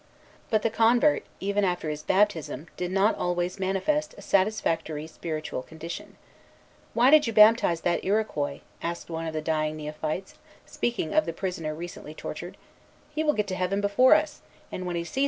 [0.49, 6.17] But the convert, even after his baptism, did not always manifest a satisfactory spiritual condition.
[6.95, 10.33] "Why did you baptize that Iroquois?" asked one of the dying neophytes,
[10.65, 12.57] speaking of the prisoner recently tortured;
[13.13, 14.41] "he will get to Heaven before us,
[14.71, 15.19] and, when he sees us coming, he will drive us out."